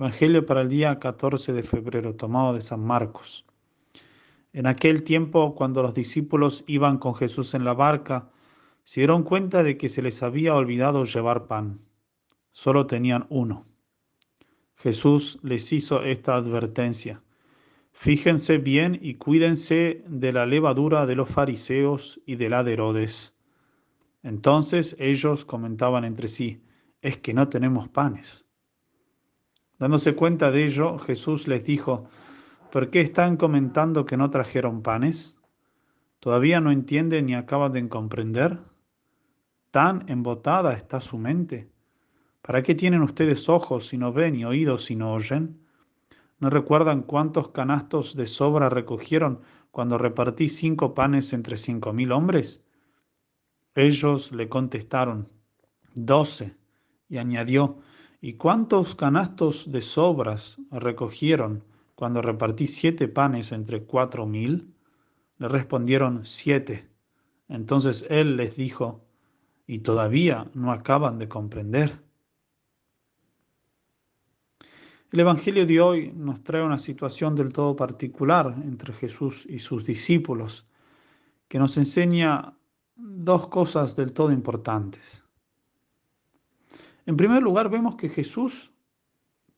Evangelio 0.00 0.46
para 0.46 0.62
el 0.62 0.70
día 0.70 0.98
14 0.98 1.52
de 1.52 1.62
febrero, 1.62 2.16
tomado 2.16 2.54
de 2.54 2.62
San 2.62 2.80
Marcos. 2.80 3.44
En 4.54 4.66
aquel 4.66 5.02
tiempo, 5.02 5.54
cuando 5.54 5.82
los 5.82 5.92
discípulos 5.92 6.64
iban 6.66 6.96
con 6.96 7.14
Jesús 7.14 7.52
en 7.52 7.66
la 7.66 7.74
barca, 7.74 8.30
se 8.82 9.02
dieron 9.02 9.24
cuenta 9.24 9.62
de 9.62 9.76
que 9.76 9.90
se 9.90 10.00
les 10.00 10.22
había 10.22 10.54
olvidado 10.54 11.04
llevar 11.04 11.46
pan. 11.48 11.80
Solo 12.50 12.86
tenían 12.86 13.26
uno. 13.28 13.66
Jesús 14.76 15.38
les 15.42 15.70
hizo 15.70 16.02
esta 16.02 16.34
advertencia. 16.34 17.22
Fíjense 17.92 18.56
bien 18.56 18.98
y 19.02 19.16
cuídense 19.16 20.02
de 20.08 20.32
la 20.32 20.46
levadura 20.46 21.04
de 21.04 21.14
los 21.14 21.28
fariseos 21.28 22.22
y 22.24 22.36
de 22.36 22.48
la 22.48 22.64
de 22.64 22.72
Herodes. 22.72 23.36
Entonces 24.22 24.96
ellos 24.98 25.44
comentaban 25.44 26.06
entre 26.06 26.28
sí, 26.28 26.62
es 27.02 27.18
que 27.18 27.34
no 27.34 27.50
tenemos 27.50 27.90
panes. 27.90 28.46
Dándose 29.80 30.14
cuenta 30.14 30.50
de 30.50 30.66
ello, 30.66 30.98
Jesús 30.98 31.48
les 31.48 31.64
dijo, 31.64 32.04
¿por 32.70 32.90
qué 32.90 33.00
están 33.00 33.38
comentando 33.38 34.04
que 34.04 34.18
no 34.18 34.28
trajeron 34.28 34.82
panes? 34.82 35.40
¿Todavía 36.18 36.60
no 36.60 36.70
entienden 36.70 37.24
ni 37.24 37.34
acaban 37.34 37.72
de 37.72 37.88
comprender? 37.88 38.58
¿Tan 39.70 40.06
embotada 40.10 40.74
está 40.74 41.00
su 41.00 41.16
mente? 41.16 41.70
¿Para 42.42 42.60
qué 42.60 42.74
tienen 42.74 43.00
ustedes 43.00 43.48
ojos 43.48 43.88
si 43.88 43.96
no 43.96 44.12
ven 44.12 44.36
y 44.36 44.44
oídos 44.44 44.84
si 44.84 44.96
no 44.96 45.14
oyen? 45.14 45.66
¿No 46.40 46.50
recuerdan 46.50 47.00
cuántos 47.00 47.48
canastos 47.48 48.14
de 48.14 48.26
sobra 48.26 48.68
recogieron 48.68 49.40
cuando 49.70 49.96
repartí 49.96 50.50
cinco 50.50 50.92
panes 50.92 51.32
entre 51.32 51.56
cinco 51.56 51.94
mil 51.94 52.12
hombres? 52.12 52.62
Ellos 53.74 54.30
le 54.32 54.46
contestaron, 54.50 55.28
doce, 55.94 56.54
y 57.08 57.16
añadió, 57.16 57.78
¿Y 58.22 58.34
cuántos 58.34 58.94
canastos 58.94 59.72
de 59.72 59.80
sobras 59.80 60.58
recogieron 60.70 61.64
cuando 61.94 62.20
repartí 62.20 62.66
siete 62.66 63.08
panes 63.08 63.50
entre 63.50 63.84
cuatro 63.84 64.26
mil? 64.26 64.74
Le 65.38 65.48
respondieron 65.48 66.26
siete. 66.26 66.90
Entonces 67.48 68.06
él 68.10 68.36
les 68.36 68.56
dijo, 68.56 69.00
¿y 69.66 69.78
todavía 69.78 70.50
no 70.52 70.70
acaban 70.70 71.18
de 71.18 71.28
comprender? 71.28 71.98
El 75.12 75.20
Evangelio 75.20 75.64
de 75.64 75.80
hoy 75.80 76.12
nos 76.14 76.44
trae 76.44 76.62
una 76.62 76.78
situación 76.78 77.34
del 77.34 77.52
todo 77.54 77.74
particular 77.74 78.54
entre 78.64 78.92
Jesús 78.92 79.46
y 79.48 79.58
sus 79.58 79.86
discípulos, 79.86 80.68
que 81.48 81.58
nos 81.58 81.76
enseña 81.78 82.54
dos 82.96 83.48
cosas 83.48 83.96
del 83.96 84.12
todo 84.12 84.30
importantes. 84.30 85.24
En 87.10 87.16
primer 87.16 87.42
lugar, 87.42 87.68
vemos 87.68 87.96
que 87.96 88.08
Jesús 88.08 88.72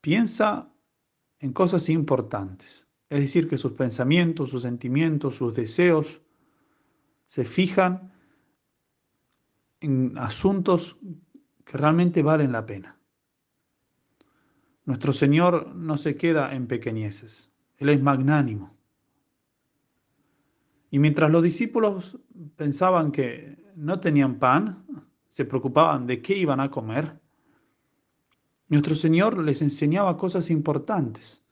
piensa 0.00 0.72
en 1.38 1.52
cosas 1.52 1.90
importantes, 1.90 2.88
es 3.10 3.20
decir, 3.20 3.46
que 3.46 3.58
sus 3.58 3.72
pensamientos, 3.72 4.48
sus 4.48 4.62
sentimientos, 4.62 5.36
sus 5.36 5.54
deseos 5.54 6.22
se 7.26 7.44
fijan 7.44 8.10
en 9.80 10.16
asuntos 10.16 10.96
que 11.62 11.76
realmente 11.76 12.22
valen 12.22 12.52
la 12.52 12.64
pena. 12.64 12.98
Nuestro 14.86 15.12
Señor 15.12 15.74
no 15.74 15.98
se 15.98 16.14
queda 16.14 16.54
en 16.54 16.66
pequeñeces, 16.66 17.52
Él 17.76 17.90
es 17.90 18.02
magnánimo. 18.02 18.74
Y 20.90 20.98
mientras 20.98 21.30
los 21.30 21.42
discípulos 21.42 22.18
pensaban 22.56 23.12
que 23.12 23.62
no 23.76 24.00
tenían 24.00 24.38
pan, 24.38 24.86
se 25.28 25.44
preocupaban 25.44 26.06
de 26.06 26.22
qué 26.22 26.34
iban 26.34 26.58
a 26.58 26.70
comer, 26.70 27.20
nuestro 28.72 28.94
Señor 28.94 29.38
les 29.38 29.60
enseñaba 29.60 30.16
cosas 30.16 30.48
importantes. 30.50 31.44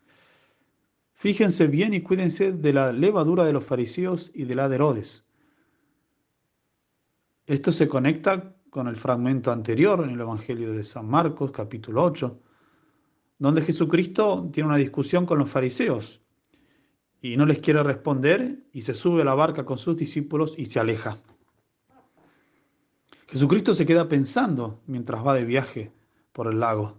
Fíjense 1.13 1.67
bien 1.67 1.93
y 1.93 2.01
cuídense 2.01 2.53
de 2.53 2.73
la 2.73 2.93
levadura 2.93 3.45
de 3.45 3.53
los 3.53 3.63
fariseos 3.63 4.31
y 4.35 4.45
de 4.45 4.55
la 4.55 4.71
de 4.71 4.77
Herodes. 4.77 5.27
Esto 7.47 7.73
se 7.73 7.89
conecta 7.89 8.57
con 8.71 8.89
el 8.89 8.97
fragmento 8.97 9.53
anterior 9.53 10.03
en 10.03 10.11
el 10.11 10.21
Evangelio 10.21 10.73
de 10.73 10.83
San 10.83 11.11
Marcos, 11.11 11.51
capítulo 11.51 12.05
8, 12.05 12.41
donde 13.39 13.61
Jesucristo 13.61 14.49
tiene 14.51 14.69
una 14.69 14.79
discusión 14.79 15.27
con 15.27 15.39
los 15.39 15.51
fariseos 15.51 16.23
y 17.21 17.37
no 17.37 17.45
les 17.45 17.61
quiere 17.61 17.83
responder 17.83 18.65
y 18.73 18.81
se 18.81 18.95
sube 18.95 19.21
a 19.21 19.27
la 19.27 19.35
barca 19.35 19.67
con 19.67 19.77
sus 19.77 19.95
discípulos 19.95 20.55
y 20.57 20.67
se 20.67 20.81
aleja. 20.81 21.19
Jesucristo 23.29 23.75
se 23.75 23.85
queda 23.85 24.09
pensando 24.09 24.81
mientras 24.87 25.27
va 25.27 25.35
de 25.35 25.45
viaje 25.45 25.93
por 26.33 26.47
el 26.47 26.61
lago. 26.61 26.97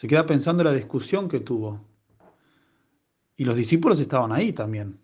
Se 0.00 0.08
queda 0.08 0.24
pensando 0.24 0.62
en 0.62 0.68
la 0.68 0.72
discusión 0.72 1.28
que 1.28 1.40
tuvo. 1.40 1.78
Y 3.36 3.44
los 3.44 3.54
discípulos 3.54 4.00
estaban 4.00 4.32
ahí 4.32 4.50
también. 4.50 4.98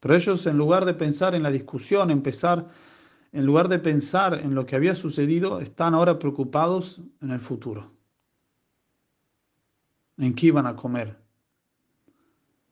Pero 0.00 0.16
ellos, 0.16 0.44
en 0.46 0.58
lugar 0.58 0.84
de 0.84 0.94
pensar 0.94 1.36
en 1.36 1.44
la 1.44 1.52
discusión, 1.52 2.10
empezar, 2.10 2.68
en 3.30 3.46
lugar 3.46 3.68
de 3.68 3.78
pensar 3.78 4.34
en 4.34 4.52
lo 4.56 4.66
que 4.66 4.74
había 4.74 4.96
sucedido, 4.96 5.60
están 5.60 5.94
ahora 5.94 6.18
preocupados 6.18 7.02
en 7.22 7.30
el 7.30 7.38
futuro. 7.38 7.92
¿En 10.16 10.34
qué 10.34 10.46
iban 10.46 10.66
a 10.66 10.74
comer? 10.74 11.16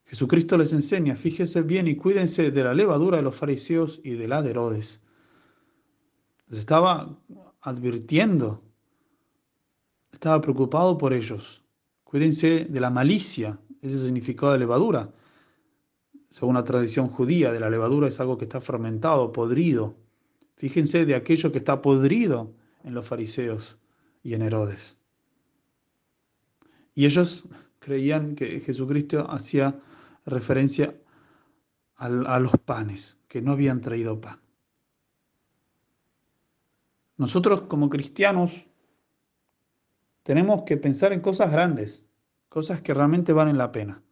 Jesucristo 0.06 0.58
les 0.58 0.72
enseña, 0.72 1.14
fíjense 1.14 1.62
bien 1.62 1.86
y 1.86 1.94
cuídense 1.94 2.50
de 2.50 2.64
la 2.64 2.74
levadura 2.74 3.18
de 3.18 3.22
los 3.22 3.36
fariseos 3.36 4.00
y 4.02 4.14
de 4.14 4.26
la 4.26 4.42
de 4.42 4.50
Herodes. 4.50 5.04
Les 6.48 6.58
estaba 6.58 7.16
advirtiendo 7.60 8.71
estaba 10.12 10.40
preocupado 10.40 10.96
por 10.98 11.12
ellos. 11.12 11.64
Cuídense 12.04 12.66
de 12.68 12.80
la 12.80 12.90
malicia, 12.90 13.58
ese 13.80 13.98
significado 13.98 14.52
de 14.52 14.58
levadura. 14.58 15.10
Según 16.28 16.54
la 16.54 16.64
tradición 16.64 17.08
judía, 17.08 17.52
de 17.52 17.60
la 17.60 17.70
levadura 17.70 18.08
es 18.08 18.20
algo 18.20 18.38
que 18.38 18.44
está 18.44 18.60
fermentado, 18.60 19.32
podrido. 19.32 19.96
Fíjense 20.56 21.04
de 21.04 21.14
aquello 21.14 21.50
que 21.50 21.58
está 21.58 21.82
podrido 21.82 22.52
en 22.84 22.94
los 22.94 23.06
fariseos 23.06 23.78
y 24.22 24.34
en 24.34 24.42
Herodes. 24.42 24.98
Y 26.94 27.06
ellos 27.06 27.44
creían 27.78 28.36
que 28.36 28.60
Jesucristo 28.60 29.28
hacía 29.30 29.80
referencia 30.24 30.94
a 31.96 32.38
los 32.38 32.52
panes, 32.64 33.18
que 33.28 33.42
no 33.42 33.52
habían 33.52 33.80
traído 33.80 34.20
pan. 34.20 34.40
Nosotros 37.16 37.62
como 37.62 37.88
cristianos 37.88 38.66
tenemos 40.22 40.62
que 40.62 40.76
pensar 40.76 41.12
en 41.12 41.20
cosas 41.20 41.50
grandes, 41.50 42.06
cosas 42.48 42.80
que 42.80 42.94
realmente 42.94 43.32
valen 43.32 43.58
la 43.58 43.72
pena. 43.72 44.02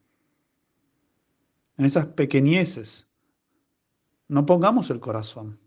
En 1.76 1.84
esas 1.84 2.06
pequeñeces. 2.06 3.08
No 4.28 4.46
pongamos 4.46 4.90
el 4.90 5.00
corazón. 5.00 5.58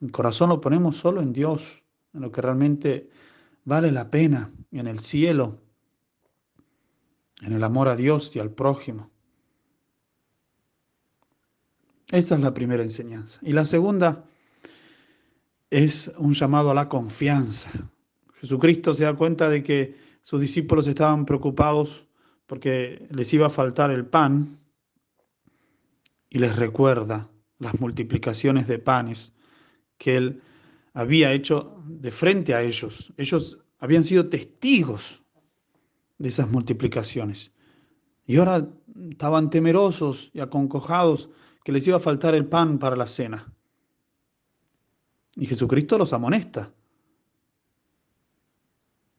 El 0.00 0.10
corazón 0.10 0.48
lo 0.48 0.60
ponemos 0.60 0.96
solo 0.96 1.20
en 1.20 1.32
Dios, 1.32 1.84
en 2.12 2.22
lo 2.22 2.32
que 2.32 2.40
realmente 2.40 3.08
vale 3.64 3.92
la 3.92 4.10
pena, 4.10 4.52
en 4.72 4.86
el 4.86 4.98
cielo, 4.98 5.60
en 7.40 7.52
el 7.52 7.62
amor 7.62 7.88
a 7.88 7.96
Dios 7.96 8.34
y 8.34 8.40
al 8.40 8.50
prójimo. 8.50 9.10
Esa 12.08 12.34
es 12.34 12.40
la 12.40 12.52
primera 12.52 12.82
enseñanza. 12.82 13.40
Y 13.42 13.52
la 13.52 13.64
segunda 13.64 14.24
es 15.70 16.12
un 16.18 16.34
llamado 16.34 16.70
a 16.70 16.74
la 16.74 16.88
confianza. 16.88 17.70
Jesucristo 18.42 18.92
se 18.92 19.04
da 19.04 19.14
cuenta 19.14 19.48
de 19.48 19.62
que 19.62 19.94
sus 20.20 20.40
discípulos 20.40 20.88
estaban 20.88 21.24
preocupados 21.24 22.08
porque 22.46 23.06
les 23.10 23.32
iba 23.32 23.46
a 23.46 23.50
faltar 23.50 23.92
el 23.92 24.04
pan 24.04 24.58
y 26.28 26.40
les 26.40 26.56
recuerda 26.56 27.30
las 27.60 27.80
multiplicaciones 27.80 28.66
de 28.66 28.80
panes 28.80 29.32
que 29.96 30.16
él 30.16 30.42
había 30.92 31.32
hecho 31.32 31.80
de 31.86 32.10
frente 32.10 32.52
a 32.52 32.62
ellos. 32.62 33.12
Ellos 33.16 33.60
habían 33.78 34.02
sido 34.02 34.28
testigos 34.28 35.22
de 36.18 36.30
esas 36.30 36.50
multiplicaciones. 36.50 37.52
Y 38.26 38.38
ahora 38.38 38.68
estaban 39.08 39.50
temerosos 39.50 40.32
y 40.34 40.40
aconcojados 40.40 41.30
que 41.62 41.70
les 41.70 41.86
iba 41.86 41.98
a 41.98 42.00
faltar 42.00 42.34
el 42.34 42.46
pan 42.46 42.80
para 42.80 42.96
la 42.96 43.06
cena. 43.06 43.54
Y 45.36 45.46
Jesucristo 45.46 45.96
los 45.96 46.12
amonesta. 46.12 46.74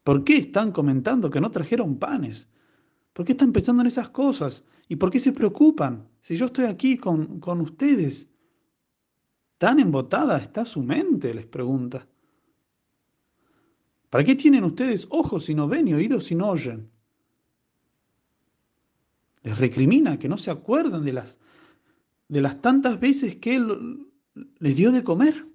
¿Por 0.04 0.24
qué 0.24 0.38
están 0.38 0.72
comentando 0.72 1.30
que 1.30 1.40
no 1.40 1.50
trajeron 1.50 1.98
panes? 1.98 2.50
¿Por 3.14 3.26
qué 3.26 3.32
están 3.32 3.54
pensando 3.54 3.82
en 3.82 3.88
esas 3.88 4.10
cosas? 4.10 4.66
¿Y 4.90 4.98
por 4.98 5.10
qué 5.10 5.20
se 5.20 5.32
preocupan? 5.32 6.08
Si 6.20 6.36
yo 6.36 6.48
estoy 6.48 6.66
aquí 6.66 6.98
con, 6.98 7.40
con 7.40 7.62
ustedes. 7.62 8.30
¿Tan 9.58 9.80
embotada 9.80 10.38
está 10.38 10.66
su 10.66 10.84
mente? 10.84 11.34
les 11.34 11.46
pregunta. 11.46 12.06
¿Para 14.10 14.24
qué 14.26 14.36
tienen 14.36 14.64
ustedes 14.66 15.08
ojos 15.10 15.46
si 15.46 15.56
no 15.56 15.68
ven 15.68 15.88
y 15.88 15.94
oídos 15.94 16.26
si 16.26 16.36
no 16.36 16.50
oyen? 16.50 16.90
Les 19.42 19.58
recrimina 19.58 20.20
que 20.20 20.28
no 20.28 20.38
se 20.38 20.52
acuerdan 20.52 21.04
de 21.04 21.14
las, 21.14 21.40
de 22.28 22.42
las 22.42 22.62
tantas 22.62 23.00
veces 23.00 23.38
que 23.38 23.56
Él 23.56 24.08
les 24.60 24.76
dio 24.76 24.92
de 24.92 25.04
comer, 25.04 25.48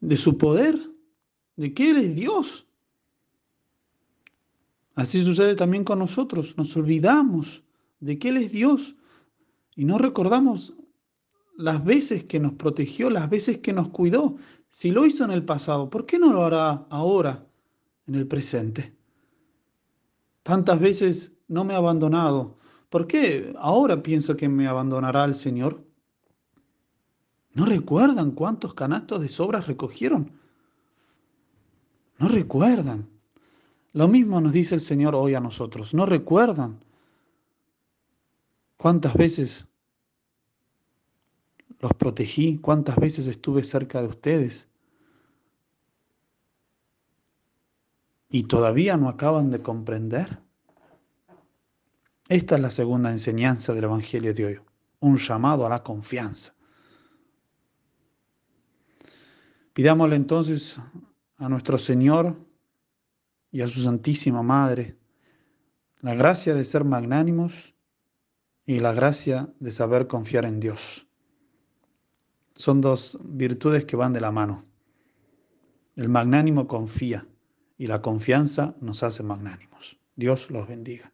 de 0.00 0.16
su 0.16 0.38
poder, 0.38 0.78
de 1.56 1.74
que 1.74 1.90
Él 1.90 1.98
es 1.98 2.14
Dios 2.14 2.66
Así 5.00 5.24
sucede 5.24 5.54
también 5.54 5.82
con 5.82 5.98
nosotros. 5.98 6.58
Nos 6.58 6.76
olvidamos 6.76 7.64
de 8.00 8.18
que 8.18 8.28
Él 8.28 8.36
es 8.36 8.52
Dios 8.52 8.96
y 9.74 9.86
no 9.86 9.96
recordamos 9.96 10.74
las 11.56 11.82
veces 11.82 12.24
que 12.24 12.38
nos 12.38 12.52
protegió, 12.52 13.08
las 13.08 13.30
veces 13.30 13.60
que 13.60 13.72
nos 13.72 13.88
cuidó. 13.88 14.36
Si 14.68 14.90
lo 14.90 15.06
hizo 15.06 15.24
en 15.24 15.30
el 15.30 15.42
pasado, 15.42 15.88
¿por 15.88 16.04
qué 16.04 16.18
no 16.18 16.34
lo 16.34 16.44
hará 16.44 16.86
ahora, 16.90 17.46
en 18.06 18.14
el 18.14 18.26
presente? 18.26 18.94
Tantas 20.42 20.78
veces 20.78 21.32
no 21.48 21.64
me 21.64 21.72
ha 21.72 21.78
abandonado. 21.78 22.58
¿Por 22.90 23.06
qué 23.06 23.54
ahora 23.58 24.02
pienso 24.02 24.36
que 24.36 24.50
me 24.50 24.66
abandonará 24.66 25.24
el 25.24 25.34
Señor? 25.34 25.82
¿No 27.54 27.64
recuerdan 27.64 28.32
cuántos 28.32 28.74
canastos 28.74 29.22
de 29.22 29.30
sobras 29.30 29.66
recogieron? 29.66 30.30
No 32.18 32.28
recuerdan. 32.28 33.19
Lo 33.92 34.06
mismo 34.06 34.40
nos 34.40 34.52
dice 34.52 34.74
el 34.74 34.80
Señor 34.80 35.14
hoy 35.14 35.34
a 35.34 35.40
nosotros. 35.40 35.94
No 35.94 36.06
recuerdan 36.06 36.78
cuántas 38.76 39.14
veces 39.14 39.66
los 41.80 41.92
protegí, 41.94 42.58
cuántas 42.58 42.96
veces 42.96 43.26
estuve 43.26 43.64
cerca 43.64 44.00
de 44.00 44.08
ustedes. 44.08 44.68
¿Y 48.28 48.44
todavía 48.44 48.96
no 48.96 49.08
acaban 49.08 49.50
de 49.50 49.60
comprender? 49.60 50.38
Esta 52.28 52.54
es 52.54 52.60
la 52.60 52.70
segunda 52.70 53.10
enseñanza 53.10 53.74
del 53.74 53.84
Evangelio 53.84 54.32
de 54.32 54.44
hoy, 54.44 54.60
un 55.00 55.16
llamado 55.16 55.66
a 55.66 55.68
la 55.68 55.82
confianza. 55.82 56.54
Pidámosle 59.72 60.14
entonces 60.14 60.78
a 61.38 61.48
nuestro 61.48 61.76
Señor 61.76 62.36
y 63.52 63.62
a 63.62 63.68
su 63.68 63.80
Santísima 63.80 64.42
Madre 64.42 64.96
la 66.00 66.14
gracia 66.14 66.54
de 66.54 66.64
ser 66.64 66.84
magnánimos 66.84 67.74
y 68.64 68.78
la 68.78 68.92
gracia 68.92 69.52
de 69.58 69.72
saber 69.72 70.06
confiar 70.06 70.44
en 70.44 70.60
Dios. 70.60 71.06
Son 72.54 72.80
dos 72.80 73.18
virtudes 73.22 73.84
que 73.84 73.96
van 73.96 74.12
de 74.12 74.20
la 74.20 74.30
mano. 74.30 74.64
El 75.96 76.08
magnánimo 76.08 76.66
confía 76.66 77.26
y 77.76 77.86
la 77.86 78.00
confianza 78.00 78.76
nos 78.80 79.02
hace 79.02 79.22
magnánimos. 79.22 79.98
Dios 80.16 80.50
los 80.50 80.68
bendiga. 80.68 81.12